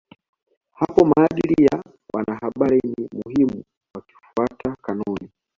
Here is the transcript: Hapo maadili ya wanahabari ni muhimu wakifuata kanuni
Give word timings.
Hapo 0.71 1.05
maadili 1.05 1.65
ya 1.65 1.83
wanahabari 2.13 2.81
ni 2.97 3.07
muhimu 3.25 3.63
wakifuata 3.95 4.75
kanuni 4.81 5.29